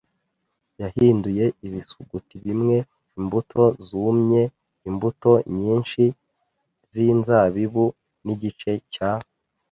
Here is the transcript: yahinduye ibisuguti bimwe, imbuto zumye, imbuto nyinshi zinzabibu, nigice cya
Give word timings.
yahinduye 0.81 1.45
ibisuguti 1.67 2.35
bimwe, 2.45 2.77
imbuto 3.19 3.63
zumye, 3.87 4.43
imbuto 4.89 5.31
nyinshi 5.57 6.03
zinzabibu, 6.91 7.85
nigice 8.25 8.71
cya 8.93 9.11